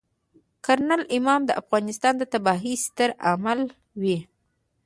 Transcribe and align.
کرنل 0.65 1.01
امام 1.17 1.41
د 1.45 1.51
افغانستان 1.61 2.13
د 2.17 2.23
تباهۍ 2.33 2.75
ستر 2.85 3.09
عامل 3.25 3.59
وي. 4.01 4.17